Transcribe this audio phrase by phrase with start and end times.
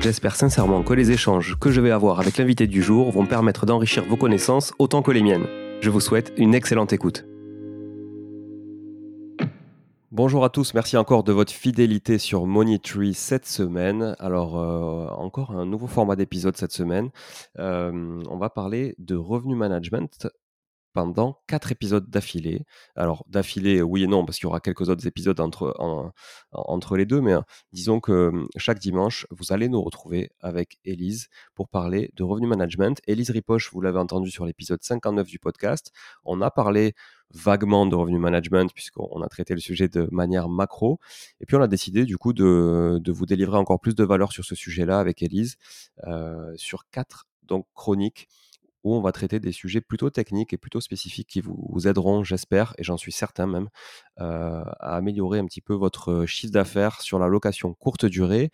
[0.00, 3.66] J'espère sincèrement que les échanges que je vais avoir avec l'invité du jour vont permettre
[3.66, 5.46] d'enrichir vos connaissances autant que les miennes.
[5.82, 7.26] Je vous souhaite une excellente écoute.
[10.10, 12.46] Bonjour à tous, merci encore de votre fidélité sur
[12.82, 14.16] Tree cette semaine.
[14.18, 17.10] Alors, euh, encore un nouveau format d'épisode cette semaine.
[17.58, 20.28] Euh, on va parler de revenu management
[20.92, 22.64] pendant quatre épisodes d'affilée.
[22.96, 25.74] Alors, d'affilée, oui et non, parce qu'il y aura quelques autres épisodes entre,
[26.52, 31.28] entre les deux, mais hein, disons que chaque dimanche, vous allez nous retrouver avec Élise
[31.54, 33.00] pour parler de revenu management.
[33.06, 35.92] Élise Ripoche, vous l'avez entendu sur l'épisode 59 du podcast.
[36.24, 36.94] On a parlé
[37.32, 40.98] vaguement de revenu management puisqu'on a traité le sujet de manière macro.
[41.40, 44.32] Et puis on a décidé du coup de, de vous délivrer encore plus de valeur
[44.32, 45.56] sur ce sujet-là avec Élise
[46.06, 48.28] euh, sur quatre donc chroniques
[48.84, 52.74] où on va traiter des sujets plutôt techniques et plutôt spécifiques qui vous, aideront, j'espère,
[52.78, 53.68] et j'en suis certain même,
[54.20, 58.50] euh, à améliorer un petit peu votre chiffre d'affaires sur la location courte durée.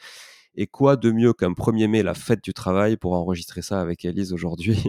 [0.59, 4.07] Et quoi de mieux qu'un 1er mai, la fête du travail, pour enregistrer ça avec
[4.07, 4.83] Elise aujourd'hui?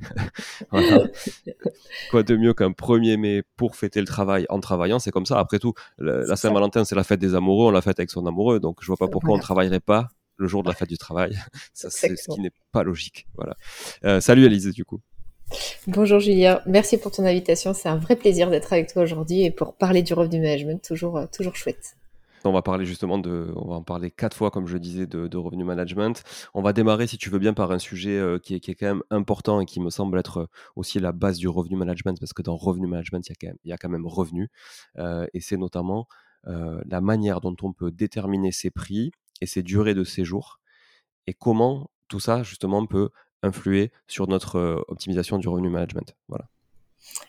[2.10, 4.98] Quoi de mieux qu'un 1er mai pour fêter le travail en travaillant?
[4.98, 5.38] C'est comme ça.
[5.38, 8.60] Après tout, la Saint-Valentin, c'est la fête des amoureux, on la fête avec son amoureux.
[8.60, 10.98] Donc je vois pas pourquoi on ne travaillerait pas le jour de la fête du
[10.98, 11.38] travail.
[11.72, 13.26] Ça, c'est ce qui n'est pas logique.
[13.34, 13.56] Voilà.
[14.04, 15.00] Euh, salut Alice, du coup.
[15.86, 17.74] Bonjour Julien, merci pour ton invitation.
[17.74, 21.18] C'est un vrai plaisir d'être avec toi aujourd'hui et pour parler du revenu management, toujours,
[21.18, 21.96] euh, toujours chouette.
[22.46, 25.36] On va parler justement de, on va en parler quatre fois, comme je disais, de,
[25.36, 26.22] revenu management.
[26.52, 28.74] On va démarrer, si tu veux bien, par un sujet euh, qui, est, qui, est,
[28.74, 32.34] quand même important et qui me semble être aussi la base du revenu management, parce
[32.34, 34.50] que dans revenu management, il y a quand même, il y a quand même revenu,
[34.98, 36.06] et c'est notamment
[36.44, 39.10] la manière dont on peut déterminer ses prix
[39.40, 40.60] et ses durées de séjour
[41.26, 43.10] et comment tout ça justement peut
[43.42, 46.14] influer sur notre optimisation du revenu management.
[46.28, 46.46] Voilà.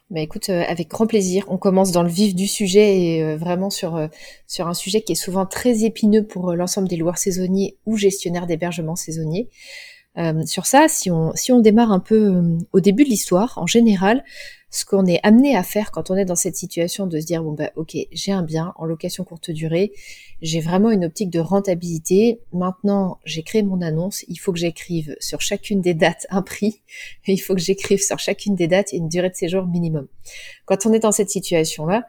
[0.09, 1.45] Bah écoute, avec grand plaisir.
[1.49, 4.07] On commence dans le vif du sujet et vraiment sur,
[4.47, 8.47] sur un sujet qui est souvent très épineux pour l'ensemble des loueurs saisonniers ou gestionnaires
[8.47, 9.49] d'hébergement saisonnier.
[10.45, 12.41] sur ça, si on, si on démarre un peu
[12.71, 14.23] au début de l'histoire, en général,
[14.75, 17.41] ce qu'on est amené à faire quand on est dans cette situation de se dire
[17.41, 19.93] bon bah ok j'ai un bien en location courte durée,
[20.41, 22.41] j'ai vraiment une optique de rentabilité.
[22.51, 26.81] Maintenant j'ai créé mon annonce, il faut que j'écrive sur chacune des dates un prix,
[27.27, 30.07] il faut que j'écrive sur chacune des dates une durée de séjour minimum.
[30.65, 32.05] Quand on est dans cette situation là,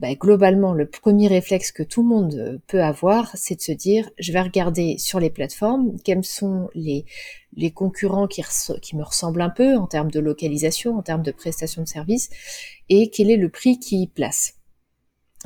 [0.00, 3.72] bah, globalement, le premier réflexe que tout le monde euh, peut avoir, c'est de se
[3.72, 7.04] dire, je vais regarder sur les plateformes quels sont les,
[7.72, 8.42] concurrents qui,
[8.80, 12.30] qui me ressemblent un peu en termes de localisation, en termes de prestation de service,
[12.88, 14.54] et quel est le prix qui place.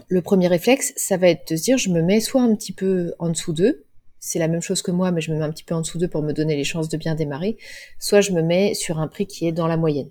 [0.08, 2.72] Le premier réflexe, ça va être de se dire, je me mets soit un petit
[2.72, 3.86] peu en dessous d'eux,
[4.18, 5.98] c'est la même chose que moi, mais je me mets un petit peu en dessous
[5.98, 7.56] d'eux pour me donner les chances de bien démarrer,
[7.98, 10.10] soit je me mets sur un prix qui est dans la moyenne.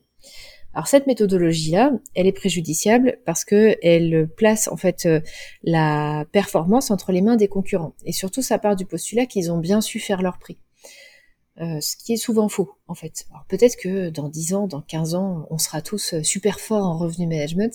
[0.76, 5.22] Alors cette méthodologie-là, elle est préjudiciable parce que elle place en fait euh,
[5.64, 7.96] la performance entre les mains des concurrents.
[8.04, 10.58] Et surtout, ça part du postulat qu'ils ont bien su faire leur prix.
[11.62, 13.26] Euh, ce qui est souvent faux, en fait.
[13.32, 16.86] Alors peut-être que dans 10 ans, dans 15 ans, on sera tous euh, super forts
[16.86, 17.74] en revenu management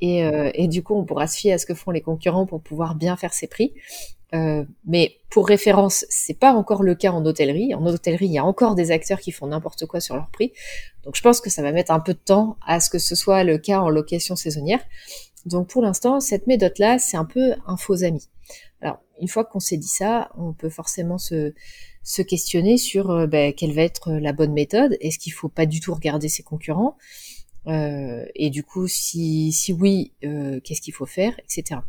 [0.00, 0.20] et,
[0.54, 2.94] et du coup, on pourra se fier à ce que font les concurrents pour pouvoir
[2.94, 3.74] bien faire ses prix.
[4.34, 7.74] Euh, mais pour référence, c'est pas encore le cas en hôtellerie.
[7.74, 10.52] En hôtellerie, il y a encore des acteurs qui font n'importe quoi sur leur prix.
[11.04, 13.14] Donc je pense que ça va mettre un peu de temps à ce que ce
[13.14, 14.80] soit le cas en location saisonnière.
[15.46, 18.28] Donc pour l'instant, cette méthode-là, c'est un peu un faux ami.
[18.80, 21.54] Alors une fois qu'on s'est dit ça, on peut forcément se,
[22.02, 24.96] se questionner sur euh, ben, quelle va être la bonne méthode.
[25.00, 26.96] Est-ce qu'il faut pas du tout regarder ses concurrents?
[27.66, 31.80] Euh, Et du coup, si, si oui, euh, qu'est-ce qu'il faut faire, etc.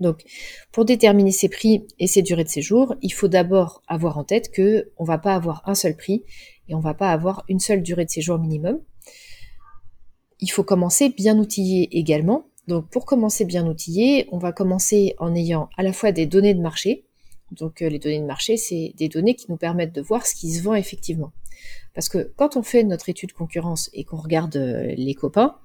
[0.00, 0.24] Donc,
[0.72, 4.50] pour déterminer ses prix et ses durées de séjour, il faut d'abord avoir en tête
[4.50, 6.24] que on va pas avoir un seul prix
[6.68, 8.80] et on va pas avoir une seule durée de séjour minimum.
[10.40, 12.48] Il faut commencer bien outillé également.
[12.66, 16.54] Donc, pour commencer bien outillé, on va commencer en ayant à la fois des données
[16.54, 17.04] de marché.
[17.50, 20.34] Donc, euh, les données de marché, c'est des données qui nous permettent de voir ce
[20.34, 21.32] qui se vend effectivement.
[21.94, 25.56] Parce que quand on fait notre étude concurrence et qu'on regarde euh, les copains,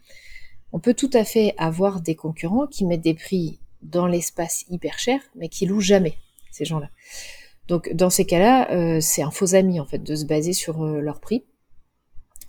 [0.72, 5.00] on peut tout à fait avoir des concurrents qui mettent des prix dans l'espace hyper
[5.00, 6.16] cher, mais qui louent jamais,
[6.52, 6.90] ces gens-là.
[7.68, 10.84] Donc dans ces cas-là, euh, c'est un faux ami en fait de se baser sur
[10.84, 11.45] leur prix.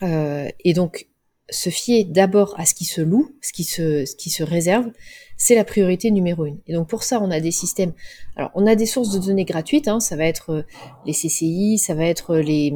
[0.03, 1.10] Et donc
[1.51, 4.91] se fier d'abord à ce qui se loue, ce qui se, ce qui se réserve,
[5.37, 6.59] c'est la priorité numéro une.
[6.67, 7.93] Et donc pour ça, on a des systèmes.
[8.37, 10.65] Alors on a des sources de données gratuites, hein, ça va être
[11.07, 12.75] les CCI, ça va être les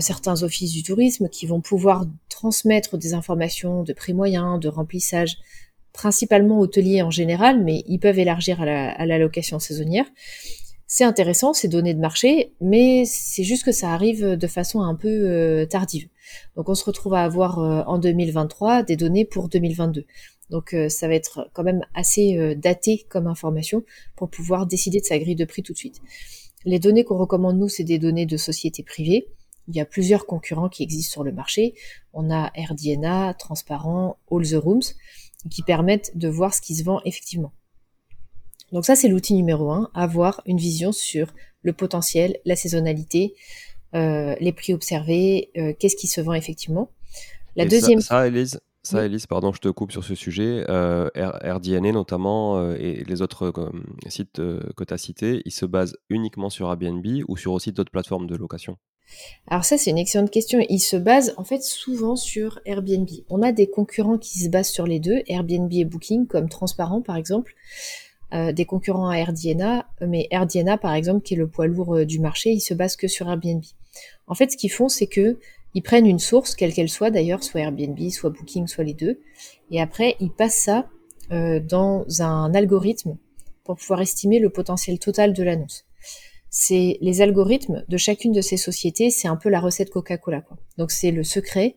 [0.00, 5.36] certains offices du tourisme qui vont pouvoir transmettre des informations de prix moyen, de remplissage,
[5.92, 10.06] principalement hôteliers en général, mais ils peuvent élargir à la, à la location saisonnière.
[10.96, 14.94] C'est intéressant, ces données de marché, mais c'est juste que ça arrive de façon un
[14.94, 16.06] peu tardive.
[16.54, 20.06] Donc on se retrouve à avoir en 2023 des données pour 2022.
[20.50, 23.82] Donc euh, ça va être quand même assez euh, daté comme information
[24.14, 26.00] pour pouvoir décider de sa grille de prix tout de suite.
[26.64, 29.26] Les données qu'on recommande nous, c'est des données de sociétés privées.
[29.66, 31.74] Il y a plusieurs concurrents qui existent sur le marché.
[32.12, 34.94] On a RDNA, Transparent, All the Rooms,
[35.50, 37.52] qui permettent de voir ce qui se vend effectivement.
[38.74, 41.32] Donc ça, c'est l'outil numéro un, avoir une vision sur
[41.62, 43.34] le potentiel, la saisonnalité,
[43.94, 46.90] euh, les prix observés, qu'est-ce qui se vend effectivement.
[47.56, 48.00] La deuxième.
[48.00, 50.66] Ça, Elise, ça, Elise, pardon, je te coupe sur ce sujet.
[50.68, 53.70] Euh, RDNA notamment euh, et les autres euh,
[54.08, 57.90] sites que tu as cités, ils se basent uniquement sur Airbnb ou sur aussi d'autres
[57.90, 58.76] plateformes de location?
[59.46, 60.60] Alors ça, c'est une excellente question.
[60.68, 63.08] Ils se basent en fait souvent sur Airbnb.
[63.30, 67.00] On a des concurrents qui se basent sur les deux, Airbnb et Booking, comme Transparent
[67.00, 67.54] par exemple,
[68.52, 72.50] des concurrents à AirDNA, mais AirDNA par exemple, qui est le poids lourd du marché,
[72.50, 73.62] ils se basent que sur Airbnb.
[74.26, 75.38] En fait, ce qu'ils font, c'est que
[75.74, 79.20] ils prennent une source, quelle qu'elle soit d'ailleurs, soit Airbnb, soit Booking, soit les deux,
[79.70, 80.88] et après ils passent ça
[81.32, 83.16] euh, dans un algorithme
[83.64, 85.84] pour pouvoir estimer le potentiel total de l'annonce.
[86.50, 90.44] C'est les algorithmes de chacune de ces sociétés, c'est un peu la recette Coca-Cola.
[90.78, 91.76] Donc c'est le secret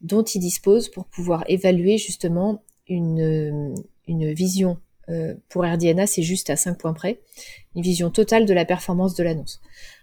[0.00, 3.74] dont ils disposent pour pouvoir évaluer justement une
[4.06, 4.78] vision.
[5.08, 7.20] Euh, pour RDNA, c'est juste à 5 points près,
[7.74, 9.60] une vision totale de la performance de l'annonce.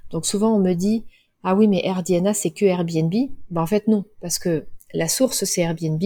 [0.09, 1.05] Donc souvent on me dit,
[1.43, 3.13] ah oui, mais AirDNA, c'est que Airbnb.
[3.51, 6.03] Ben, en fait, non, parce que la source, c'est Airbnb,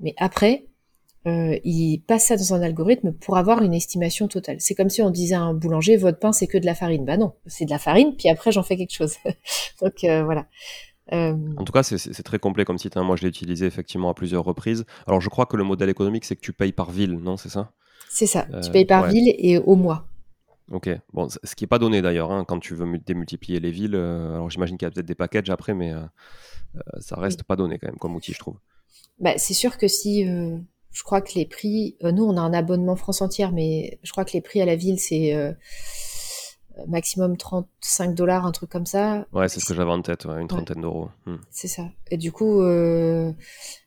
[0.00, 0.66] mais après,
[1.26, 4.56] euh, il passe ça dans un algorithme pour avoir une estimation totale.
[4.60, 7.04] C'est comme si on disait à un boulanger, votre pain, c'est que de la farine.
[7.04, 9.16] Bah non, c'est de la farine, puis après, j'en fais quelque chose.
[9.82, 10.46] Donc, euh, voilà.
[11.12, 12.96] En tout cas, c'est très complet comme site.
[12.96, 13.04] Hein.
[13.04, 14.84] Moi, je l'ai utilisé effectivement à plusieurs reprises.
[15.06, 17.48] Alors, je crois que le modèle économique, c'est que tu payes par ville, non C'est
[17.48, 17.70] ça?
[18.08, 18.46] C'est ça.
[18.62, 20.06] tu payes par ville et au mois.
[20.72, 23.94] Ok, bon, ce qui n'est pas donné d'ailleurs, hein, quand tu veux démultiplier les villes.
[23.94, 26.00] Euh, alors j'imagine qu'il y a peut-être des packages après, mais euh,
[26.76, 28.56] euh, ça reste pas donné quand même comme outil, je trouve.
[29.20, 32.96] Bah, c'est sûr que si, je crois que les prix, nous on a un abonnement
[32.96, 35.34] France entière, mais je crois que les prix à la ville c'est
[36.86, 39.26] maximum 35 dollars, un truc comme ça.
[39.32, 41.08] Ouais, c'est ce que j'avais en tête, une trentaine d'euros.
[41.24, 41.36] Hmm.
[41.50, 41.84] C'est ça.
[42.10, 42.62] Et du coup,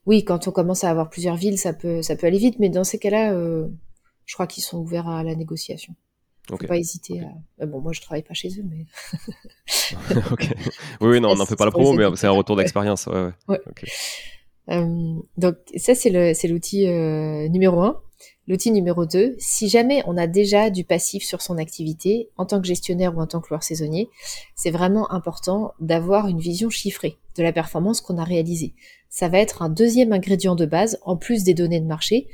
[0.07, 2.69] oui, quand on commence à avoir plusieurs villes, ça peut, ça peut aller vite, mais
[2.69, 3.35] dans ces cas-là,
[4.29, 5.95] je crois qu'ils sont ouverts à la négociation.
[6.47, 7.21] Faut pas hésiter
[7.59, 7.65] à.
[7.65, 8.85] Bon, moi, je travaille pas chez eux, mais.
[11.01, 13.07] Oui, oui, non, on n'en fait pas la promo, mais c'est un retour d'expérience.
[13.07, 13.59] Ouais, ouais.
[14.69, 17.99] Euh, donc, ça, c'est l'outil euh, numéro un.
[18.47, 22.61] L'outil numéro 2, si jamais on a déjà du passif sur son activité, en tant
[22.61, 24.09] que gestionnaire ou en tant que loueur saisonnier,
[24.55, 28.73] c'est vraiment important d'avoir une vision chiffrée de la performance qu'on a réalisée.
[29.09, 32.27] Ça va être un deuxième ingrédient de base, en plus des données de marché,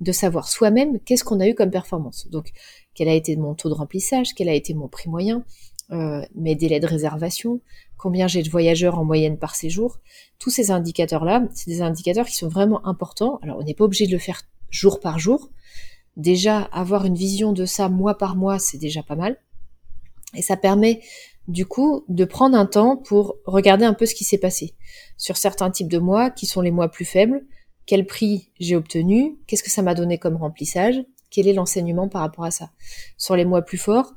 [0.00, 2.28] de savoir soi-même qu'est-ce qu'on a eu comme performance.
[2.30, 2.52] Donc,
[2.94, 5.44] quel a été mon taux de remplissage, quel a été mon prix moyen,
[5.92, 7.60] euh, mes délais de réservation,
[7.96, 9.98] combien j'ai de voyageurs en moyenne par séjour.
[10.38, 13.38] Tous ces indicateurs-là, c'est des indicateurs qui sont vraiment importants.
[13.42, 15.50] Alors, on n'est pas obligé de le faire jour par jour.
[16.16, 19.36] Déjà, avoir une vision de ça mois par mois, c'est déjà pas mal.
[20.34, 21.00] Et ça permet
[21.48, 24.74] du coup de prendre un temps pour regarder un peu ce qui s'est passé
[25.16, 27.44] sur certains types de mois qui sont les mois plus faibles,
[27.90, 32.20] quel prix j'ai obtenu, qu'est-ce que ça m'a donné comme remplissage, quel est l'enseignement par
[32.20, 32.70] rapport à ça.
[33.18, 34.14] Sur les mois plus forts,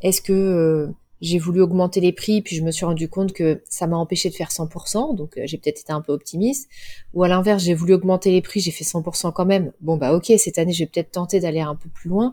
[0.00, 3.64] est-ce que euh, j'ai voulu augmenter les prix, puis je me suis rendu compte que
[3.68, 6.70] ça m'a empêché de faire 100%, donc euh, j'ai peut-être été un peu optimiste.
[7.14, 9.72] Ou à l'inverse, j'ai voulu augmenter les prix, j'ai fait 100% quand même.
[9.80, 12.32] Bon bah ok, cette année, j'ai peut-être tenté d'aller un peu plus loin.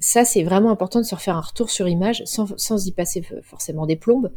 [0.00, 3.84] Ça, c'est vraiment important de se refaire un retour sur image, sans, y passer forcément
[3.84, 4.32] des plombes,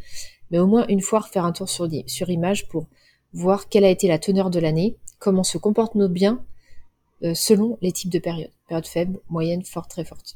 [0.52, 2.88] mais au moins une fois refaire un tour sur image pour
[3.32, 6.44] voir quelle a été la teneur de l'année, comment se comportent nos biens
[7.24, 8.52] euh, selon les types de périodes.
[8.68, 10.36] Période faible, moyenne, forte, très forte.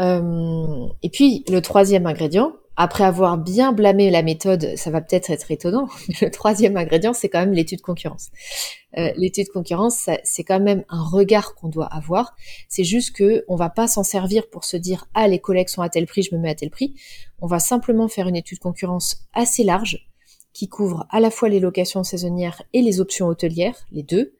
[0.00, 5.30] Euh, et puis le troisième ingrédient, après avoir bien blâmé la méthode, ça va peut-être
[5.30, 8.30] être étonnant, mais le troisième ingrédient, c'est quand même l'étude concurrence.
[8.98, 12.34] Euh, l'étude concurrence, c'est quand même un regard qu'on doit avoir.
[12.68, 15.82] C'est juste que on va pas s'en servir pour se dire ah les collègues sont
[15.82, 16.94] à tel prix, je me mets à tel prix.
[17.40, 20.11] On va simplement faire une étude concurrence assez large
[20.52, 24.34] qui couvre à la fois les locations saisonnières et les options hôtelières, les deux,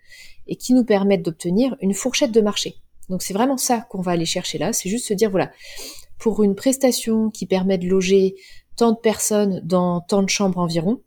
[0.46, 2.76] et qui nous permettent d'obtenir une fourchette de marché.
[3.08, 5.50] Donc c'est vraiment ça qu'on va aller chercher là, c'est juste se dire voilà,
[6.18, 8.36] pour une prestation qui permet de loger
[8.76, 11.00] tant de personnes dans tant de chambres environ,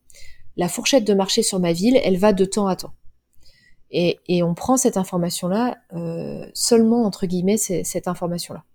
[0.57, 2.93] la fourchette de marché sur ma ville, elle va de temps à temps.
[3.91, 8.65] Et, on prend cette information-là euh, seulement, entre guillemets, cette information-là.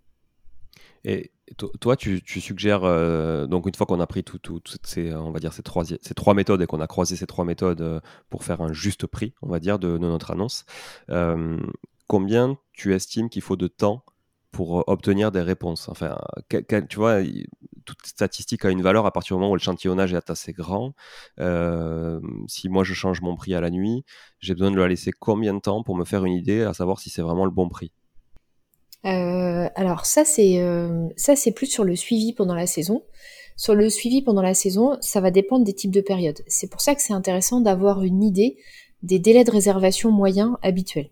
[1.05, 5.31] Et toi, tu, suggères, euh, donc une fois qu'on a pris tout, toutes ces, on
[5.31, 8.61] va dire ces trois, méthodes et qu'on a croisé ces trois méthodes euh, pour faire
[8.61, 10.65] un juste prix, on va dire, de, notre annonce,
[11.11, 11.59] euh,
[12.07, 14.05] combien tu estimes qu'il faut de temps
[14.53, 15.89] pour obtenir des réponses?
[15.89, 16.19] Enfin,
[16.89, 17.21] tu vois,
[17.85, 20.95] toute statistique a une valeur à partir du moment où l'échantillonnage est assez grand.
[22.47, 24.05] si moi je change mon prix à la nuit,
[24.39, 27.01] j'ai besoin de le laisser combien de temps pour me faire une idée à savoir
[27.01, 27.93] si c'est vraiment le bon prix?
[29.07, 33.03] Euh, alors ça c'est euh, ça c'est plus sur le suivi pendant la saison.
[33.57, 36.41] Sur le suivi pendant la saison, ça va dépendre des types de périodes.
[36.47, 38.57] C'est pour ça que c'est intéressant d'avoir une idée
[39.03, 41.11] des délais de réservation moyens habituels.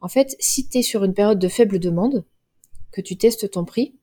[0.00, 2.24] En fait, si tu es sur une période de faible demande,
[2.92, 3.98] que tu testes ton prix,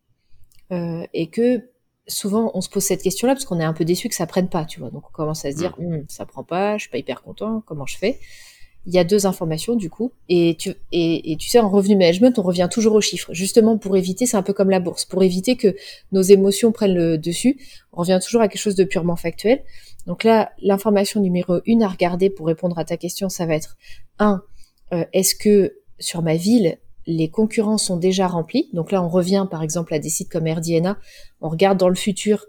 [0.72, 1.70] euh, et que
[2.08, 4.50] souvent on se pose cette question-là parce qu'on est un peu déçu que ça prenne
[4.50, 4.90] pas, tu vois.
[4.90, 6.06] Donc on commence à se dire, mmh.
[6.10, 8.20] Ça prend pas, je suis pas hyper content, comment je fais?
[8.88, 10.12] Il y a deux informations du coup.
[10.29, 13.34] Et tu, et, tu sais, en revenu management, on revient toujours aux chiffres.
[13.34, 15.75] Justement pour éviter, c'est un peu comme la bourse, pour éviter que
[16.13, 17.60] nos émotions prennent le dessus,
[17.91, 19.62] on revient toujours à quelque chose de purement factuel.
[20.08, 23.75] Donc là, l'information numéro une à regarder pour répondre à ta question, ça va être
[24.20, 24.41] un,
[24.94, 28.70] euh, est-ce que sur ma ville, les concurrents sont déjà remplis?
[28.72, 30.98] Donc là, on revient par exemple à des sites comme RDNA,
[31.41, 32.46] on regarde dans le futur,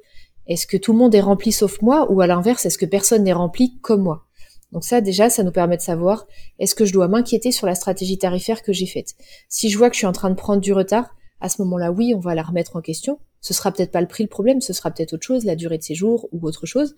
[0.46, 2.10] est-ce que tout le monde est rempli sauf moi?
[2.12, 4.27] Ou à l'inverse, est-ce que personne n'est rempli comme moi?
[4.72, 6.26] Donc ça, déjà, ça nous permet de savoir
[6.58, 9.14] est-ce que je dois m'inquiéter sur la stratégie tarifaire que j'ai faite?
[9.48, 11.90] Si je vois que je suis en train de prendre du retard, à ce moment-là,
[11.90, 13.18] oui, on va la remettre en question.
[13.40, 15.78] Ce sera peut-être pas le prix le problème, ce sera peut-être autre chose, la durée
[15.78, 16.96] de séjour ou autre chose,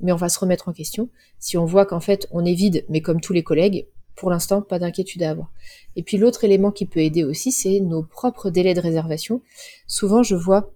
[0.00, 1.08] mais on va se remettre en question.
[1.38, 4.62] Si on voit qu'en fait on est vide, mais comme tous les collègues, pour l'instant,
[4.62, 5.50] pas d'inquiétude à avoir.
[5.96, 9.42] Et puis l'autre élément qui peut aider aussi, c'est nos propres délais de réservation.
[9.86, 10.72] Souvent, je vois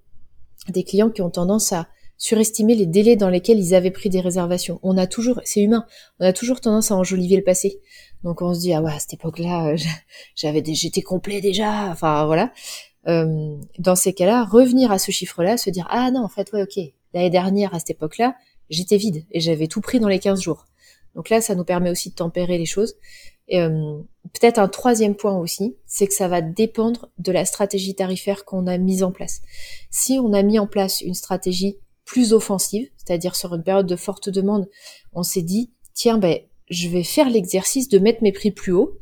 [0.69, 4.21] des clients qui ont tendance à surestimer les délais dans lesquels ils avaient pris des
[4.21, 4.78] réservations.
[4.83, 5.87] On a toujours, c'est humain,
[6.21, 7.81] on a toujours tendance à enjoliver le passé.
[8.23, 9.76] Donc on se dit ah ouais à cette époque-là, euh,
[10.37, 11.90] j'avais, j'étais complet déjà.
[11.90, 12.52] Enfin voilà.
[13.09, 16.62] Euh, dans ces cas-là, revenir à ce chiffre-là, se dire ah non en fait ouais
[16.62, 16.78] ok
[17.14, 18.37] l'année dernière à cette époque-là,
[18.71, 20.66] j'étais vide et j'avais tout pris dans les 15 jours.
[21.14, 22.95] Donc là, ça nous permet aussi de tempérer les choses.
[23.52, 24.00] Euh,
[24.33, 28.66] peut-être un troisième point aussi, c'est que ça va dépendre de la stratégie tarifaire qu'on
[28.66, 29.42] a mise en place.
[29.90, 33.97] Si on a mis en place une stratégie plus offensive, c'est-à-dire sur une période de
[33.97, 34.69] forte demande,
[35.13, 36.39] on s'est dit, tiens, ben,
[36.71, 38.99] je vais faire l'exercice de mettre mes prix plus haut.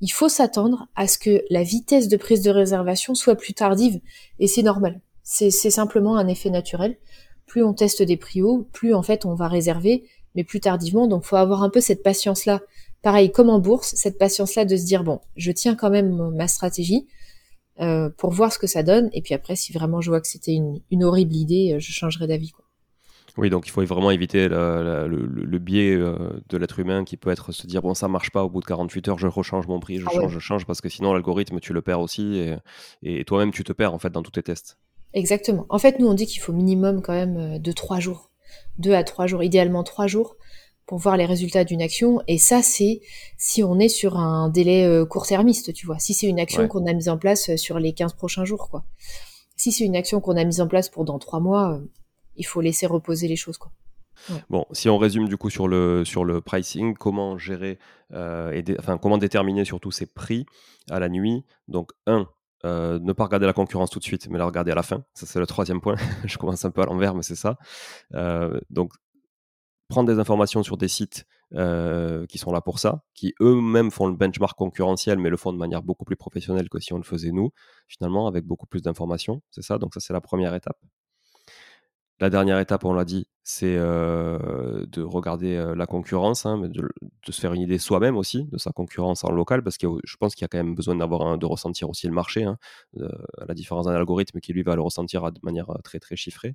[0.00, 4.00] Il faut s'attendre à ce que la vitesse de prise de réservation soit plus tardive,
[4.38, 5.00] et c'est normal.
[5.22, 6.98] C'est simplement un effet naturel.
[7.46, 11.06] Plus on teste des prix hauts, plus en fait on va réserver, mais plus tardivement.
[11.06, 12.60] Donc faut avoir un peu cette patience-là.
[13.00, 16.48] Pareil, comme en bourse, cette patience-là de se dire bon, je tiens quand même ma
[16.48, 17.06] stratégie.
[17.80, 19.10] Euh, pour voir ce que ça donne.
[19.12, 22.28] Et puis après, si vraiment je vois que c'était une, horrible idée, euh, je changerai
[22.28, 22.52] d'avis.
[23.36, 26.16] Oui, donc il faut vraiment éviter le, biais euh,
[26.48, 28.66] de l'être humain qui peut être se dire bon ça marche pas au bout de
[28.66, 31.58] 48 heures, je rechange mon prix, je ah change, je change parce que sinon l'algorithme
[31.58, 32.54] tu le perds aussi et,
[33.02, 34.78] et toi-même tu te perds en fait dans tous tes tests.
[35.14, 35.66] Exactement.
[35.68, 38.30] En fait, nous on dit qu'il faut minimum quand même de 3 jours,
[38.78, 40.36] 2 à 3 jours, idéalement 3 jours
[40.86, 42.20] pour voir les résultats d'une action.
[42.28, 43.00] Et ça, c'est
[43.38, 45.98] si on est sur un délai euh, court-termiste, tu vois.
[45.98, 48.68] Si c'est une action qu'on a mise en place euh, sur les 15 prochains jours,
[48.68, 48.84] quoi.
[49.56, 51.80] Si c'est une action qu'on a mise en place pour dans trois mois, euh,
[52.36, 53.72] il faut laisser reposer les choses, quoi.
[54.48, 57.78] Bon, si on résume du coup sur le, sur le pricing, comment gérer,
[58.12, 60.46] et enfin comment déterminer surtout ces prix
[60.88, 61.44] à la nuit?
[61.66, 62.28] Donc, un,
[62.62, 65.04] ne pas regarder la concurrence tout de suite, mais la regarder à la fin.
[65.14, 65.96] Ça, c'est le troisième point.
[66.24, 67.58] Je commence un peu à l'envers, mais c'est ça.
[68.70, 68.92] donc,
[69.88, 74.06] prendre des informations sur des sites euh, qui sont là pour ça, qui eux-mêmes font
[74.06, 77.04] le benchmark concurrentiel, mais le font de manière beaucoup plus professionnelle que si on le
[77.04, 77.50] faisait nous,
[77.86, 79.42] finalement, avec beaucoup plus d'informations.
[79.50, 80.78] C'est ça, donc ça c'est la première étape.
[82.20, 86.88] La dernière étape, on l'a dit, c'est euh, de regarder euh, la concurrence, hein, de,
[87.28, 90.34] se faire une idée soi-même aussi de sa concurrence en local, parce que je pense
[90.34, 92.56] qu'il y a quand même besoin d'avoir de ressentir aussi le marché, hein,
[93.00, 96.54] à la différence d'un algorithme qui lui va le ressentir de manière très très chiffrée.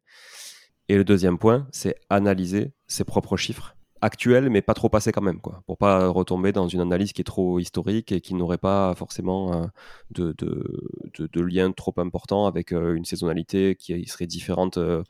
[0.89, 5.21] Et le deuxième point, c'est analyser ses propres chiffres actuels, mais pas trop passés quand
[5.21, 8.57] même, quoi, pour pas retomber dans une analyse qui est trop historique et qui n'aurait
[8.57, 9.65] pas forcément euh,
[10.11, 15.03] de, de, de, lien trop important avec euh, une saisonnalité qui serait différente euh,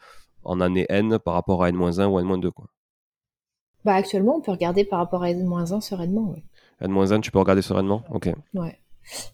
[0.44, 2.52] en année N par rapport à N-1 ou N-2.
[2.52, 2.66] Quoi.
[3.86, 6.32] Bah actuellement, on peut regarder par rapport à N-1 sereinement.
[6.32, 6.44] Ouais.
[6.82, 8.30] N-1, tu peux regarder sereinement Ok.
[8.54, 8.80] Ouais.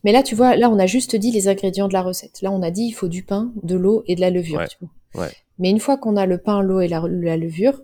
[0.04, 2.42] Mais là, tu vois, là, on a juste dit les ingrédients de la recette.
[2.42, 4.64] Là, on a dit il faut du pain, de l'eau et de la levure.
[4.68, 5.24] Tu vois.
[5.24, 5.32] Ouais.
[5.60, 7.02] Mais une fois qu'on a le pain, l'eau et la,
[7.38, 7.82] levure,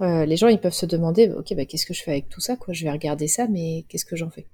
[0.00, 2.40] euh, les gens ils peuvent se demander, ok, bah, qu'est-ce que je fais avec tout
[2.40, 2.74] ça quoi?
[2.74, 4.46] Je vais regarder ça, mais qu'est-ce que j'en fais?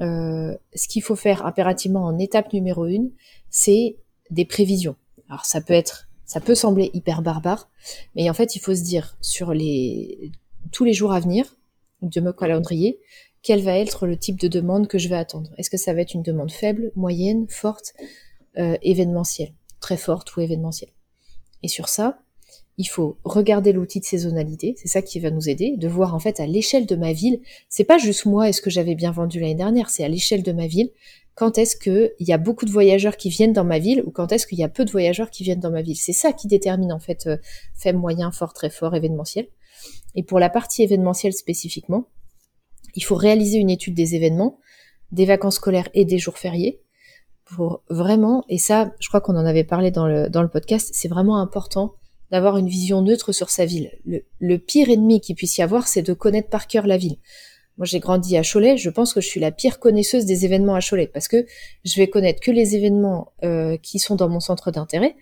[0.00, 3.10] Euh, Ce qu'il faut faire impérativement en étape numéro une,
[3.50, 3.96] c'est
[4.30, 4.96] des prévisions.
[5.28, 7.68] Alors ça peut être, ça peut sembler hyper barbare,
[8.16, 10.32] mais en fait il faut se dire sur les
[10.72, 11.56] tous les jours à venir
[12.02, 12.98] de mon calendrier,
[13.42, 15.50] quel va être le type de demande que je vais attendre?
[15.58, 17.94] Est-ce que ça va être une demande faible, moyenne, forte,
[18.58, 19.52] euh, événementielle?
[19.80, 20.93] Très forte ou événementielle?
[21.64, 22.18] Et sur ça,
[22.76, 26.18] il faut regarder l'outil de saisonnalité, c'est ça qui va nous aider, de voir en
[26.18, 27.40] fait à l'échelle de ma ville,
[27.70, 30.52] c'est pas juste moi est-ce que j'avais bien vendu l'année dernière, c'est à l'échelle de
[30.52, 30.90] ma ville,
[31.34, 34.30] quand est-ce qu'il y a beaucoup de voyageurs qui viennent dans ma ville ou quand
[34.30, 35.96] est-ce qu'il y a peu de voyageurs qui viennent dans ma ville.
[35.96, 37.38] C'est ça qui détermine en fait euh,
[37.74, 39.48] faible, moyen, fort, très fort, événementiel.
[40.14, 42.08] Et pour la partie événementielle spécifiquement,
[42.94, 44.60] il faut réaliser une étude des événements,
[45.10, 46.83] des vacances scolaires et des jours fériés
[47.44, 50.90] pour vraiment, et ça, je crois qu'on en avait parlé dans le, dans le podcast,
[50.92, 51.94] c'est vraiment important
[52.30, 53.92] d'avoir une vision neutre sur sa ville.
[54.40, 57.16] Le, pire ennemi qu'il puisse y avoir, c'est de connaître par cœur la ville.
[57.76, 60.74] Moi, j'ai grandi à Cholet, je pense que je suis la pire connaisseuse des événements
[60.74, 61.44] à Cholet, parce que
[61.84, 65.16] je vais connaître que les événements euh, qui sont dans mon centre d'intérêt,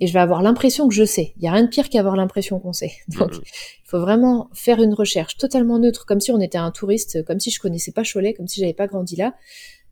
[0.00, 1.34] et je vais avoir l'impression que je sais.
[1.36, 2.92] Il n'y a rien de pire qu'avoir l'impression qu'on sait.
[3.08, 7.24] Donc, il faut vraiment faire une recherche totalement neutre, comme si on était un touriste,
[7.24, 9.34] comme si je connaissais pas Cholet, comme si j'avais pas grandi là.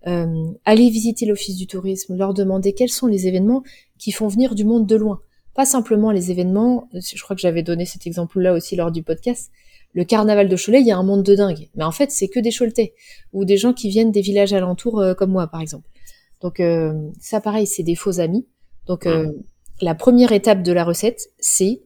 [0.08, 3.62] Euh, aller visiter l'office du tourisme, leur demander quels sont les événements
[3.98, 5.20] qui font venir du monde de loin.
[5.54, 9.52] Pas simplement les événements, je crois que j'avais donné cet exemple-là aussi lors du podcast.
[9.92, 11.68] Le carnaval de Cholet, il y a un monde de dingue.
[11.76, 12.94] Mais en fait, c'est que des Choletais
[13.32, 15.88] ou des gens qui viennent des villages alentours euh, comme moi, par exemple.
[16.40, 18.46] Donc euh, ça, pareil, c'est des faux amis.
[18.86, 19.06] Donc
[19.80, 21.82] la première étape de la recette, c'est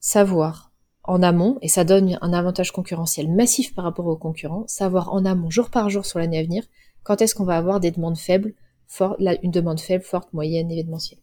[0.00, 0.72] savoir
[1.04, 5.24] en amont, et ça donne un avantage concurrentiel massif par rapport aux concurrents, savoir en
[5.24, 6.64] amont, jour par jour sur l'année à venir,
[7.08, 8.52] quand est-ce qu'on va avoir des demandes faibles,
[9.00, 11.20] une demande faible, forte, moyenne, événementielle?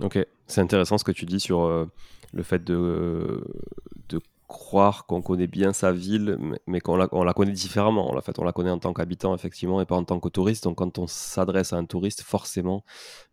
[0.00, 1.86] Ok, c'est intéressant ce que tu dis sur euh,
[2.32, 3.40] le fait de,
[4.08, 6.36] de croire qu'on connaît bien sa ville,
[6.66, 8.12] mais, qu'on la, on la, connaît différemment.
[8.16, 10.64] En fait, on la connaît en tant qu'habitant, effectivement, et pas en tant que touriste.
[10.64, 12.84] Donc, quand on s'adresse à un touriste, forcément,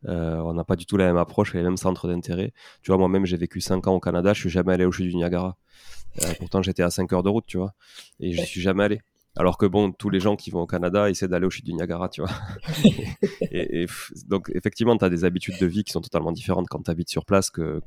[0.08, 2.54] euh, on n'a pas du tout la même approche et les mêmes centres d'intérêt.
[2.84, 5.08] Tu vois, moi-même, j'ai vécu 5 ans au Canada, je suis jamais allé au chute
[5.08, 5.58] du Niagara.
[6.22, 7.74] Euh, pourtant, j'étais à 5 heures de route, tu vois,
[8.20, 9.02] et je suis jamais allé.
[9.36, 11.74] Alors que bon, tous les gens qui vont au Canada essaient d'aller au chute du
[11.74, 12.30] Niagara, tu vois.
[13.52, 13.88] et,
[14.28, 17.10] donc, effectivement, tu as des habitudes de vie qui sont totalement différentes quand tu habites
[17.10, 17.82] sur place que,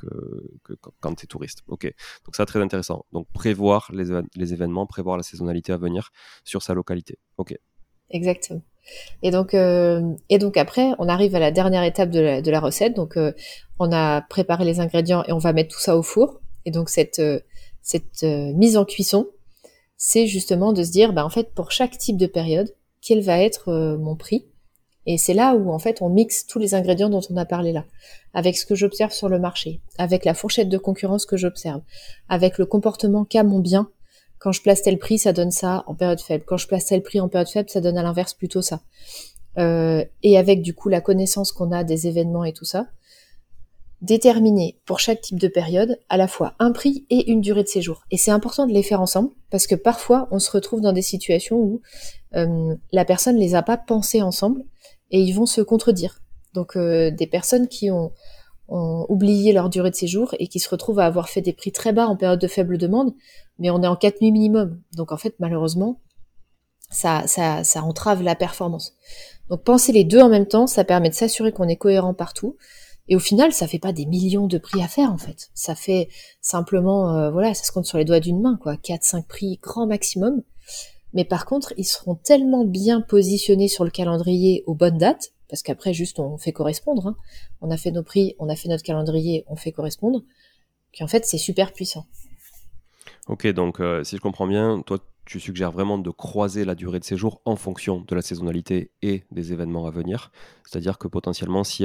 [1.01, 1.63] quand tu es touriste.
[1.69, 3.05] Ok, donc ça, très intéressant.
[3.13, 6.11] Donc, prévoir les, événements, prévoir la saisonnalité à venir
[6.45, 7.19] sur sa localité.
[7.39, 7.57] Ok.
[8.11, 8.63] Exactement.
[9.23, 12.95] Et donc, euh, et donc après, on arrive à la dernière étape de la, recette.
[12.95, 13.33] Donc, euh,
[13.79, 16.41] on a préparé les ingrédients et on va mettre tout ça au four.
[16.65, 17.41] Et donc, cette, euh,
[17.83, 19.29] cette mise en cuisson,
[19.97, 23.41] c'est justement de se dire, bah, en fait, pour chaque type de période, quel va
[23.41, 24.47] être euh, mon prix?
[25.07, 27.73] Et c'est là où, en fait, on mixe tous les ingrédients dont on a parlé
[27.73, 27.85] là,
[28.35, 31.81] avec ce que j'observe sur le marché, avec la fourchette de concurrence que j'observe,
[32.29, 33.89] avec le comportement qu'a mon bien.
[34.39, 36.45] Quand je place tel prix, ça donne ça en période faible.
[36.45, 38.81] Quand je place tel prix en période faible, ça donne à l'inverse plutôt ça.
[39.59, 42.89] Euh, et avec du coup la connaissance qu'on a des événements et tout ça,
[44.03, 47.69] déterminer pour chaque type de période à la fois un prix et une durée de
[47.69, 48.05] séjour.
[48.11, 51.03] Et c'est important de les faire ensemble parce que parfois on se retrouve dans des
[51.03, 51.81] situations où
[52.35, 54.65] euh, la personne les a pas pensés ensemble
[55.11, 56.21] et ils vont se contredire.
[56.53, 58.13] Donc euh, des personnes qui ont,
[58.69, 61.93] oublié leur durée de séjour et qui se retrouvent à avoir fait des prix très
[61.93, 63.15] bas en période de faible demande,
[63.61, 64.83] mais on est en quatre nuits minimum.
[64.97, 66.01] Donc en fait malheureusement
[66.91, 68.95] ça, ça, ça entrave la performance.
[69.51, 72.57] Donc penser les deux en même temps, ça permet de s'assurer qu'on est cohérent partout
[73.09, 75.51] et au final, ça fait pas des millions de prix à faire en fait.
[75.55, 76.09] Ça fait
[76.41, 78.77] simplement, euh, voilà, ça se compte sur les doigts d'une main, quoi.
[78.77, 80.43] 4-5 prix grand maximum.
[81.13, 85.63] Mais par contre, ils seront tellement bien positionnés sur le calendrier aux bonnes dates, parce
[85.63, 87.07] qu'après juste on fait correspondre.
[87.07, 87.17] Hein.
[87.61, 90.23] On a fait nos prix, on a fait notre calendrier, on fait correspondre.
[90.99, 92.07] Qu'en fait, c'est super puissant.
[93.27, 97.01] Ok, donc euh, si je comprends bien, toi tu suggères vraiment de croiser la durée
[97.01, 100.31] de séjour en fonction de la saisonnalité et des événements à venir.
[100.65, 101.85] C'est-à-dire que potentiellement, si,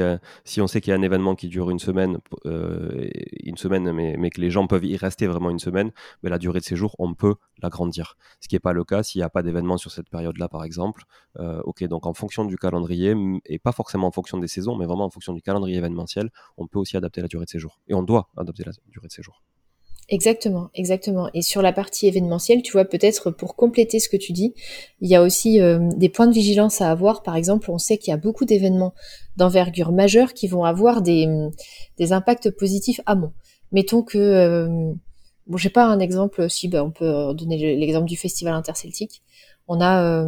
[0.59, 3.09] on sait qu'il y a un événement qui dure une semaine, euh,
[3.43, 6.37] une semaine mais, mais, que les gens peuvent y rester vraiment une semaine, mais la
[6.37, 8.15] durée de séjour, on peut l'agrandir.
[8.41, 10.63] Ce qui n'est pas le cas s'il n'y a pas d'événement sur cette période-là, par
[10.63, 11.03] exemple.
[11.39, 13.15] Euh, ok, donc en fonction du calendrier,
[13.47, 16.67] et pas forcément en fonction des saisons, mais vraiment en fonction du calendrier événementiel, on
[16.67, 17.79] peut aussi adapter la durée de séjour.
[17.87, 19.41] Et on doit adapter la durée de séjour.
[20.11, 21.29] Exactement, exactement.
[21.33, 24.53] Et sur la partie événementielle, tu vois, peut-être pour compléter ce que tu dis,
[24.99, 27.23] il y a aussi euh, des points de vigilance à avoir.
[27.23, 28.93] Par exemple, on sait qu'il y a beaucoup d'événements
[29.37, 31.29] d'envergure majeure qui vont avoir des,
[31.97, 33.31] des impacts positifs amont.
[33.71, 34.93] Mettons que, euh,
[35.47, 39.21] bon, j'ai pas un exemple, si, ben, on peut donner l'exemple du festival interceltique.
[39.69, 40.27] On a, euh,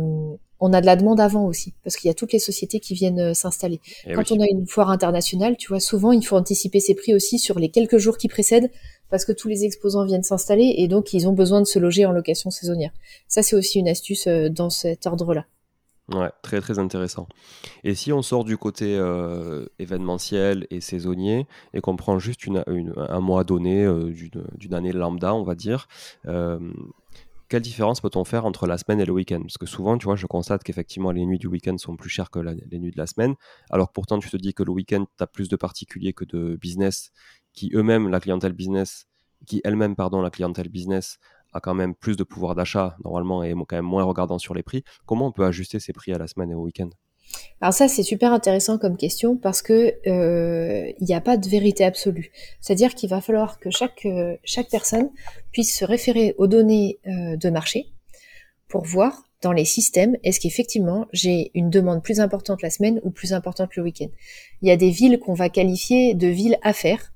[0.61, 2.93] on a de la demande avant aussi, parce qu'il y a toutes les sociétés qui
[2.93, 3.81] viennent s'installer.
[4.05, 7.13] Eh Quand on a une foire internationale, tu vois, souvent il faut anticiper ses prix
[7.13, 8.71] aussi sur les quelques jours qui précèdent
[9.09, 12.05] parce que tous les exposants viennent s'installer et donc ils ont besoin de se loger
[12.05, 12.91] en location saisonnière.
[13.27, 15.45] Ça, c'est aussi une astuce euh, dans cet ordre-là.
[16.09, 17.27] Ouais, très très intéressant.
[17.85, 23.19] Et si on sort du côté euh, événementiel et saisonnier et qu'on prend juste un
[23.21, 24.11] mois donné euh,
[24.57, 25.87] d'une année lambda, on va dire,
[27.53, 29.39] quelle différence peut-on faire entre la semaine et le week-end?
[29.41, 32.31] Parce que souvent, tu vois, je constate qu'effectivement, les nuits du week-end sont plus chères
[32.31, 33.35] que les nuits de la semaine.
[33.69, 36.55] Alors pourtant, tu te dis que le week-end, tu as plus de particuliers que de
[36.55, 37.11] business
[37.53, 39.07] qui eux-mêmes, la clientèle business,
[39.45, 41.19] qui elle-même, pardon, la clientèle business
[41.53, 44.63] a quand même plus de pouvoir d'achat normalement et quand même moins regardant sur les
[44.63, 44.83] prix.
[45.05, 46.89] Comment on peut ajuster ces prix à la semaine et au week-end?
[47.61, 51.47] Alors ça, c'est super intéressant comme question parce que euh, il n'y a pas de
[51.47, 52.31] vérité absolue.
[52.59, 55.09] C'est-à-dire qu'il va falloir que chaque euh, chaque personne
[55.51, 57.87] puisse se référer aux données euh, de marché
[58.67, 63.11] pour voir dans les systèmes est-ce qu'effectivement j'ai une demande plus importante la semaine ou
[63.11, 64.09] plus importante le week-end?
[64.61, 67.12] Il y a des villes qu'on va qualifier de villes à faire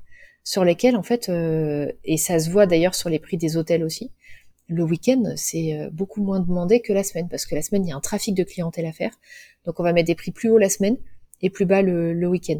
[0.47, 4.11] sur lesquelles en fait et ça se voit d'ailleurs sur les prix des hôtels aussi
[4.67, 7.89] le week-end, c'est euh, beaucoup moins demandé que la semaine, parce que la semaine, il
[7.89, 9.11] y a un trafic de clientèle à faire.
[9.65, 10.97] Donc on va mettre des prix plus hauts la semaine
[11.41, 12.59] et plus bas le, week-end.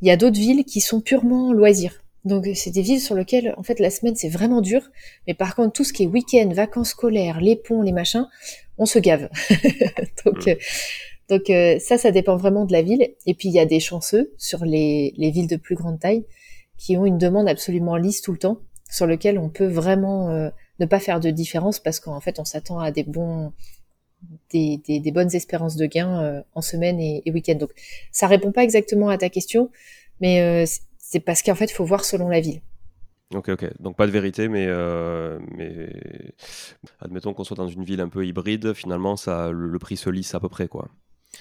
[0.00, 2.02] Il y a d'autres villes qui sont purement loisirs.
[2.24, 4.82] Donc c'est des villes sur lesquelles, en fait, la semaine, c'est vraiment dur.
[5.26, 8.28] Mais par contre, tout ce qui est week-end, vacances scolaires, les ponts, les machins,
[8.78, 9.28] on se gave.
[10.24, 10.54] donc, euh,
[11.28, 13.08] donc euh, ça, ça dépend vraiment de la ville.
[13.26, 16.24] Et puis il y a des chanceux sur les, les villes de plus grande taille
[16.80, 18.58] qui ont une demande absolument lisse tout le temps,
[18.90, 22.80] sur lequel on peut vraiment ne pas faire de différence parce qu'en fait, on s'attend
[22.80, 23.52] à des bons,
[24.50, 27.54] des, des, bonnes espérances de gains euh, en semaine et, week-end.
[27.54, 27.70] Donc,
[28.10, 29.70] ça répond pas exactement à ta question,
[30.20, 32.60] mais euh, c'est parce qu'en fait, il faut voir selon la ville.
[33.32, 33.80] Ok, ok.
[33.80, 35.92] Donc pas de vérité, mais, euh, mais
[36.98, 40.34] admettons qu'on soit dans une ville un peu hybride, finalement, ça, le, prix se lisse
[40.34, 40.88] à peu près, quoi.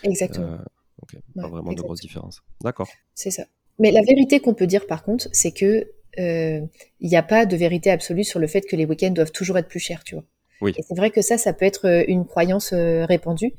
[0.03, 0.59] Exactement.
[1.01, 2.41] ok, pas vraiment de grosses différences.
[2.61, 2.89] D'accord.
[3.15, 3.45] C'est ça.
[3.79, 5.87] Mais la vérité qu'on peut dire, par contre, c'est que
[6.19, 6.61] euh,
[6.99, 9.57] il n'y a pas de vérité absolue sur le fait que les week-ends doivent toujours
[9.57, 10.25] être plus chers, tu vois.
[10.61, 10.73] Oui.
[10.77, 13.53] Et c'est vrai que ça, ça peut être euh, une croyance euh, répandue.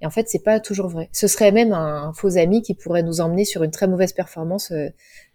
[0.00, 1.10] Et en fait, c'est pas toujours vrai.
[1.12, 4.72] Ce serait même un, faux ami qui pourrait nous emmener sur une très mauvaise performance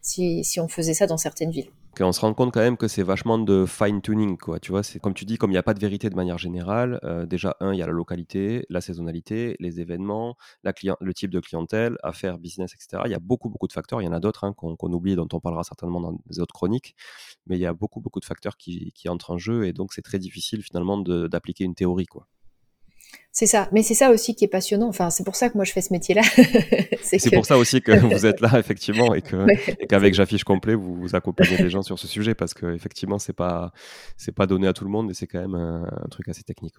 [0.02, 2.88] si, si on faisait ça dans certaines villes on se rend compte quand même que
[2.88, 4.60] c'est vachement de fine-tuning, quoi.
[4.60, 6.38] Tu vois, c'est comme tu dis, comme il n'y a pas de vérité de manière
[6.38, 11.14] générale, euh, déjà, un, il y a la localité, la saisonnalité, les événements, la le
[11.14, 13.04] type de clientèle, affaires, business, etc.
[13.06, 14.02] Il y a beaucoup, beaucoup de facteurs.
[14.02, 16.54] Il y en a d'autres hein, qu'on oublie, dont on parlera certainement dans les autres
[16.54, 16.96] chroniques.
[17.48, 19.94] Mais il y a beaucoup, beaucoup de facteurs qui, qui entrent en jeu et donc
[19.94, 22.28] c'est très difficile finalement d'appliquer une théorie, quoi.
[23.34, 24.90] C'est ça, mais c'est ça aussi qui est passionnant.
[24.90, 26.22] Enfin, c'est pour ça que moi je fais ce métier-là.
[27.02, 29.46] c'est pour ça aussi que vous êtes là effectivement et que
[29.86, 33.32] qu'avec J'affiche complet vous, vous accompagnez les gens sur ce sujet parce que effectivement c'est
[33.32, 33.72] pas
[34.18, 36.74] c'est pas donné à tout le monde et c'est quand même un, truc assez technique.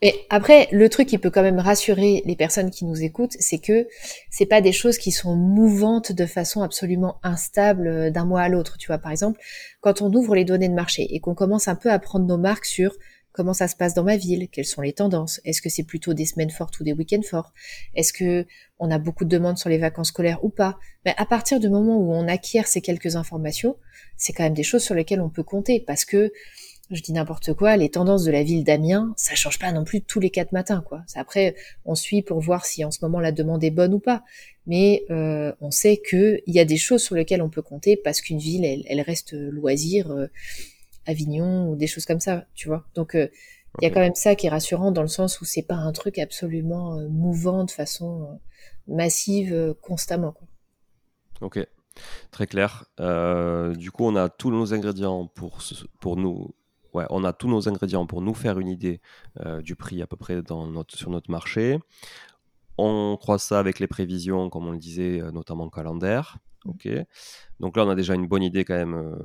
[0.00, 3.58] Mais après, le truc qui peut quand même rassurer les personnes qui nous écoutent, c'est
[3.58, 3.86] que
[4.30, 8.48] c'est pas des choses qui sont mouvantes de façon absolument instable euh, d'un mois à
[8.48, 8.78] l'autre.
[8.78, 9.38] Tu vois, par exemple,
[9.82, 12.38] quand on ouvre les données de marché et qu'on commence un peu à prendre nos
[12.38, 12.96] marques sur
[13.34, 14.48] Comment ça se passe dans ma ville?
[14.48, 15.40] Quelles sont les tendances?
[15.44, 17.52] Est-ce que c'est plutôt des semaines fortes ou des week-ends forts?
[17.96, 18.46] Est-ce que
[18.78, 20.78] on a beaucoup de demandes sur les vacances scolaires ou pas?
[21.04, 23.76] Mais à partir du moment où on acquiert ces quelques informations,
[24.16, 26.32] c'est quand même des choses sur lesquelles on peut compter parce que
[26.92, 30.02] je dis n'importe quoi, les tendances de la ville d'Amiens, ça change pas non plus
[30.02, 31.02] tous les quatre matins, quoi.
[31.16, 34.22] Après, on suit pour voir si en ce moment la demande est bonne ou pas.
[34.68, 38.20] Mais euh, on sait qu'il y a des choses sur lesquelles on peut compter parce
[38.20, 40.10] qu'une ville, elle, reste loisir.
[40.12, 40.28] Euh,
[41.06, 42.84] Avignon ou des choses comme ça, tu vois.
[42.94, 43.28] Donc euh,
[43.80, 45.74] il y a quand même ça qui est rassurant dans le sens où c'est pas
[45.74, 50.32] un truc absolument euh, mouvant de façon euh, massive constamment.
[50.32, 50.46] Quoi.
[51.40, 51.66] Ok,
[52.30, 52.84] très clair.
[52.98, 55.58] du coup, on a tous nos ingrédients pour,
[56.00, 56.54] pour nous.
[56.92, 59.00] Ouais, on a tous nos ingrédients pour nous faire une idée
[59.62, 61.80] du prix à peu près dans notre, sur notre marché.
[62.78, 66.38] On croise ça avec les prévisions, comme on le disait, notamment calendaire.
[66.66, 66.88] Ok.
[67.60, 69.16] Donc là, on a déjà une bonne idée quand même, euh,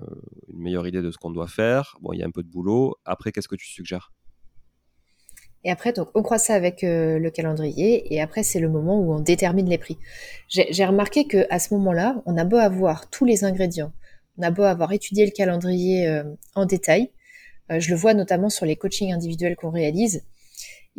[0.49, 1.95] une meilleure idée de ce qu'on doit faire.
[2.01, 2.97] Bon, il y a un peu de boulot.
[3.05, 4.11] Après, qu'est-ce que tu suggères?
[5.63, 8.99] Et après, donc, on croit ça avec euh, le calendrier, et après, c'est le moment
[8.99, 9.97] où on détermine les prix.
[10.47, 13.91] J'ai remarqué que à ce moment-là, on a beau avoir tous les ingrédients,
[14.37, 16.23] on a beau avoir étudié le calendrier euh,
[16.55, 17.11] en détail.
[17.69, 20.23] je le vois notamment sur les coachings individuels qu'on réalise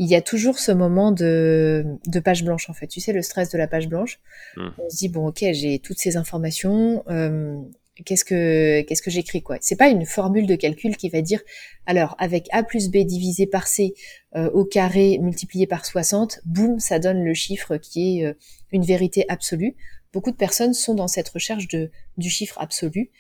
[0.01, 2.87] il y a toujours ce moment de, de, page blanche en fait.
[2.87, 4.19] Tu sais, le stress de la page blanche.
[4.57, 4.69] Mmh.
[4.79, 7.05] On se dit bon, ok, j'ai toutes ces informations.
[7.11, 7.59] Euh,
[8.07, 11.43] qu'est-ce que qu'est-ce que j'écris quoi C'est pas une formule de calcul qui va dire
[11.85, 13.93] alors avec a plus b divisé par c
[14.37, 18.33] euh, au carré multiplié par 60, boum, ça donne le chiffre qui est euh,
[18.73, 19.77] une vérité absolue.
[20.15, 23.11] Beaucoup de personnes sont dans cette recherche de du chiffre absolu.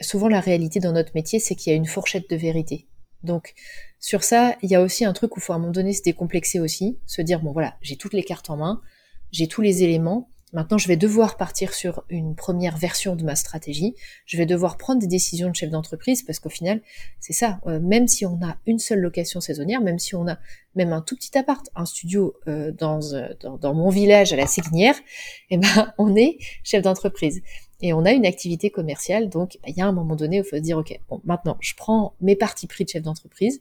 [0.00, 2.86] souvent, la réalité dans notre métier, c'est qu'il y a une fourchette de vérité.
[3.24, 3.54] Donc
[3.98, 5.92] sur ça, il y a aussi un truc où il faut à un moment donné
[5.92, 8.80] se décomplexer aussi, se dire bon voilà, j'ai toutes les cartes en main,
[9.30, 10.28] j'ai tous les éléments.
[10.52, 13.94] Maintenant, je vais devoir partir sur une première version de ma stratégie.
[14.26, 16.82] Je vais devoir prendre des décisions de chef d'entreprise parce qu'au final,
[17.20, 17.58] c'est ça.
[17.66, 20.38] Euh, même si on a une seule location saisonnière, même si on a
[20.74, 24.36] même un tout petit appart, un studio euh, dans, euh, dans, dans, mon village à
[24.36, 24.94] la Séguinière,
[25.48, 27.40] eh ben, on est chef d'entreprise.
[27.82, 29.28] Et on a une activité commerciale.
[29.28, 31.20] Donc, bah, il y a un moment donné où il faut se dire, OK, bon,
[31.24, 33.60] maintenant, je prends mes parties pris de chef d'entreprise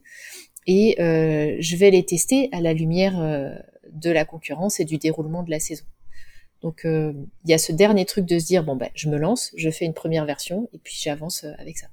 [0.68, 3.56] et euh, je vais les tester à la lumière euh,
[3.92, 5.86] de la concurrence et du déroulement de la saison.
[6.62, 9.18] Donc, euh, il y a ce dernier truc de se dire, bon, ben, je me
[9.18, 11.88] lance, je fais une première version et puis j'avance avec ça.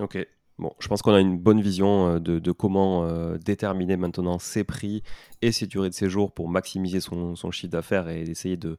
[0.00, 0.18] Ok.
[0.58, 5.02] Bon, je pense qu'on a une bonne vision de, comment déterminer maintenant ses prix
[5.42, 8.78] et ses durées de séjour pour maximiser son, son chiffre d'affaires et essayer de,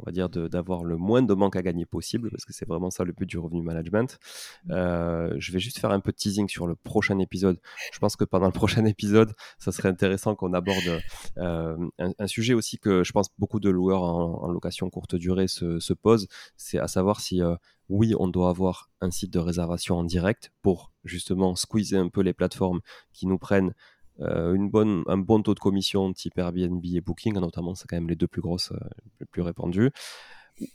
[0.00, 2.90] on va dire, d'avoir le moins de manque à gagner possible, parce que c'est vraiment
[2.90, 4.18] ça le but du revenu management.
[4.64, 4.72] Mmh.
[4.72, 7.58] Euh, je vais juste faire un peu de teasing sur le prochain épisode.
[7.92, 11.00] Je pense que pendant le prochain épisode, ça serait intéressant qu'on aborde
[11.38, 15.92] euh, un, sujet aussi que je pense beaucoup de loueurs en, location courte durée se,
[15.92, 17.54] posent, c'est à savoir si euh,
[17.88, 22.20] oui, on doit avoir un site de réservation en direct pour justement squeezer un peu
[22.20, 22.80] les plateformes
[23.12, 23.74] qui nous prennent
[24.20, 27.96] euh, une bonne, un bon taux de commission type Airbnb et Booking, notamment, c'est quand
[27.96, 28.78] même les deux plus grosses, euh,
[29.20, 29.90] les plus répandues.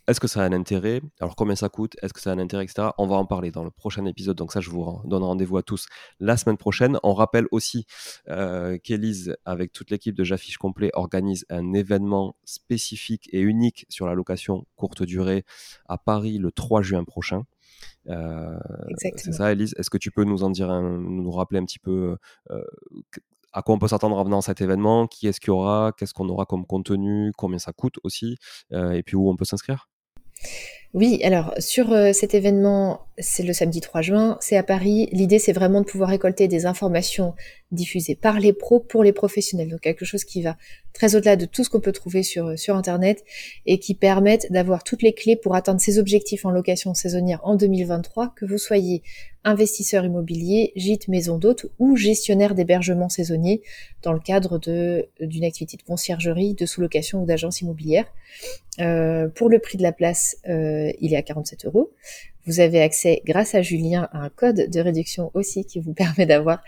[0.07, 1.01] Est-ce que ça a un intérêt?
[1.19, 1.95] Alors combien ça coûte?
[2.01, 2.89] Est-ce que ça a un intérêt, etc.
[2.97, 4.35] On va en parler dans le prochain épisode.
[4.35, 5.85] Donc ça, je vous donne rendez-vous à tous
[6.19, 6.97] la semaine prochaine.
[7.03, 7.85] On rappelle aussi
[8.29, 14.07] euh, qu'Elise, avec toute l'équipe de J'affiche complet, organise un événement spécifique et unique sur
[14.07, 15.45] la location courte durée
[15.87, 17.43] à Paris le 3 juin prochain.
[18.07, 18.57] Euh,
[18.97, 19.73] c'est ça, Elise?
[19.77, 22.17] Est-ce que tu peux nous en dire, nous rappeler un petit peu
[22.49, 22.63] euh,
[23.55, 25.93] à quoi on peut s'attendre en venant à cet événement, qui est-ce qu'il y aura,
[25.97, 28.35] qu'est-ce qu'on aura comme contenu, combien ça coûte aussi,
[28.73, 29.89] euh, et puis où on peut s'inscrire?
[30.95, 35.09] Oui, alors sur euh, cet événement, c'est le samedi 3 juin, c'est à Paris.
[35.11, 37.35] L'idée, c'est vraiment de pouvoir récolter des informations
[37.73, 39.67] diffusées par les pros pour les professionnels.
[39.67, 40.55] Donc quelque chose qui va
[40.93, 43.25] très au-delà de tout ce qu'on peut trouver sur, sur Internet
[43.65, 47.55] et qui permettent d'avoir toutes les clés pour atteindre ses objectifs en location saisonnière en
[47.55, 49.03] 2023, que vous soyez
[49.45, 53.61] investisseur immobilier, gîte, maison d'hôte ou gestionnaire d'hébergement saisonnier
[54.01, 58.05] dans le cadre d'une activité de conciergerie, de sous-location ou d'agence immobilière.
[58.79, 61.91] Euh, pour le prix de la place, euh, il est à 47 euros.
[62.45, 66.25] Vous avez accès, grâce à Julien, à un code de réduction aussi qui vous permet
[66.25, 66.63] d'avoir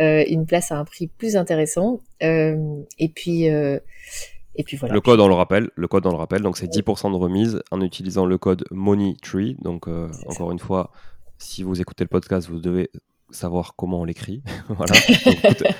[0.00, 2.00] euh, une place à un prix plus intéressant.
[2.20, 4.94] et puis, et puis voilà.
[4.94, 5.70] Le code, on le rappelle.
[5.76, 6.42] Le code, on le rappelle.
[6.42, 9.56] Donc, c'est 10% de remise en utilisant le code MONEYTREE.
[9.62, 9.88] Donc,
[10.26, 10.90] encore une fois,
[11.38, 12.90] si vous écoutez le podcast, vous devez
[13.32, 14.42] savoir comment on l'écrit.
[14.68, 14.94] voilà.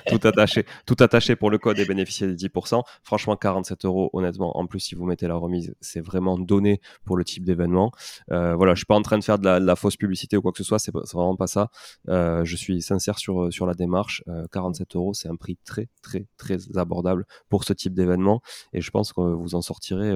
[0.09, 2.83] tout, attaché, tout attaché pour le code et bénéficier des 10%.
[3.03, 4.57] Franchement, 47 euros, honnêtement.
[4.57, 7.93] En plus, si vous mettez la remise, c'est vraiment donné pour le type d'événement.
[8.31, 10.53] Euh, voilà, je suis pas en train de faire de la, fausse publicité ou quoi
[10.53, 10.79] que ce soit.
[10.79, 11.71] C'est vraiment pas ça.
[12.09, 14.23] Euh, je suis sincère sur, sur la démarche.
[14.53, 18.41] 47 euh, euros, c'est un prix très, très, très abordable pour ce type d'événement.
[18.73, 20.13] Et je pense que vous en sortirez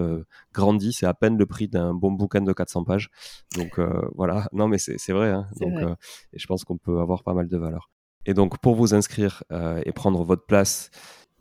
[0.52, 0.92] grandi.
[0.92, 3.10] C'est à peine le prix d'un bon bouquin de 400 pages.
[3.56, 3.80] Donc
[4.14, 4.48] voilà.
[4.52, 5.30] Non, mais c'est vrai.
[5.30, 5.46] Hein.
[5.60, 5.96] Donc,
[6.32, 7.90] et je pense qu'on peut avoir pas mal de valeur.
[8.26, 10.90] Et donc, pour vous inscrire euh, et prendre votre place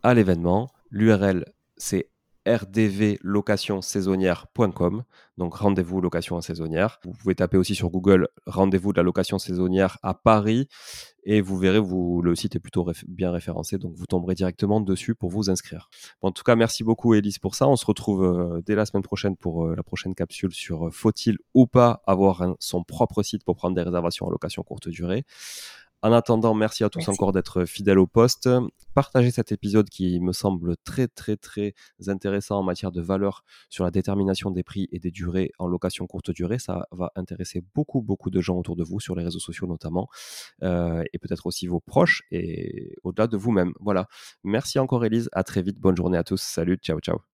[0.02, 1.44] à l'événement, l'URL
[1.76, 2.10] c'est
[2.46, 5.04] rdvlocationsaisonnière.com.
[5.36, 7.00] Donc rendez-vous location saisonnière.
[7.04, 10.68] Vous pouvez taper aussi sur Google rendez-vous de la location saisonnière à Paris
[11.24, 15.14] et vous verrez, vous, le site est plutôt bien référencé, donc vous tomberez directement dessus
[15.14, 15.88] pour vous inscrire.
[16.20, 17.66] en tout cas, merci beaucoup Elise pour ça.
[17.66, 21.38] On se retrouve euh, dès la semaine prochaine pour euh, la prochaine capsule sur faut-il
[21.54, 25.24] ou pas avoir son propre site pour prendre des réservations en location courte durée.
[26.04, 28.50] En attendant, merci à tous encore d'être fidèles au poste.
[28.92, 31.72] Partagez cet épisode qui me semble très très très
[32.08, 36.06] intéressant en matière de valeur sur la détermination des prix et des durées en location
[36.06, 36.58] courte durée.
[36.58, 40.08] Ça va intéresser beaucoup beaucoup de gens autour de vous sur les réseaux sociaux notamment
[40.62, 43.72] euh, et peut-être aussi vos proches et au-delà de vous-même.
[43.80, 44.06] Voilà.
[44.42, 45.30] Merci encore Elise.
[45.32, 45.80] À très vite.
[45.80, 46.42] Bonne journée à tous.
[46.42, 46.76] Salut.
[46.82, 47.33] Ciao ciao.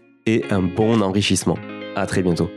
[0.31, 1.57] et un bon enrichissement.
[1.95, 2.49] À très bientôt.